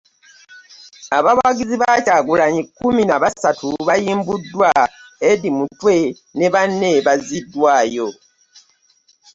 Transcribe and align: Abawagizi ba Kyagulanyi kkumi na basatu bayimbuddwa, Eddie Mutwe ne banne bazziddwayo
Abawagizi 1.17 1.75
ba 1.81 1.91
Kyagulanyi 2.05 2.61
kkumi 2.65 3.01
na 3.09 3.17
basatu 3.23 3.67
bayimbuddwa, 3.87 4.69
Eddie 5.29 5.55
Mutwe 5.57 5.95
ne 6.37 6.47
banne 6.53 6.91
bazziddwayo 7.05 8.07